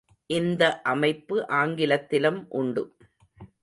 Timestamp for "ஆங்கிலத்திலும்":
1.47-2.45